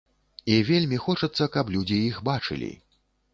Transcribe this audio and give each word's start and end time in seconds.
І 0.53 0.53
вельмі 0.69 0.97
хочацца, 1.03 1.47
каб 1.57 1.69
людзі 1.75 1.99
іх 2.07 2.17
бачылі. 2.31 2.73